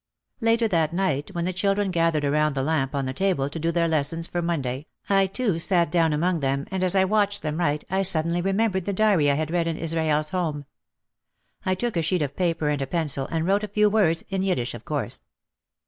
Later 0.39 0.67
that 0.67 0.93
night, 0.93 1.29
when 1.35 1.45
the 1.45 1.53
children 1.53 1.91
gathered 1.91 2.25
around 2.25 2.55
the 2.55 2.63
lamp 2.63 2.95
on 2.95 3.05
the 3.05 3.13
table 3.13 3.51
to 3.51 3.59
do 3.59 3.71
their 3.71 3.87
lessons 3.87 4.25
for 4.25 4.41
Monday 4.41 4.87
I 5.09 5.27
too 5.27 5.59
sat 5.59 5.91
down 5.91 6.11
among 6.11 6.39
them 6.39 6.65
and 6.71 6.83
as 6.83 6.95
I 6.95 7.05
watched 7.05 7.43
them 7.43 7.59
write 7.59 7.83
I 7.87 8.01
suddenly 8.01 8.41
remembered 8.41 8.85
the 8.85 8.93
diary 8.93 9.29
I 9.29 9.35
had 9.35 9.51
read 9.51 9.67
in 9.67 9.77
Israel's 9.77 10.31
home. 10.31 10.65
I 11.67 11.75
took 11.75 11.95
a 11.95 12.01
sheet 12.01 12.23
of 12.23 12.35
paper 12.35 12.69
and 12.69 12.81
a 12.81 12.87
pencil 12.87 13.27
and 13.29 13.45
wrote 13.45 13.63
a 13.63 13.67
few 13.67 13.91
words, 13.91 14.23
in 14.29 14.41
Yiddish 14.41 14.73
of 14.73 14.85
course. 14.85 15.19